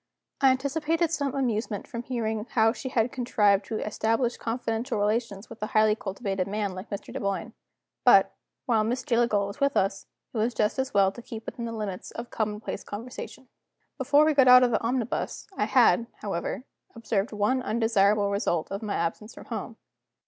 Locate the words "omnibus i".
14.81-15.65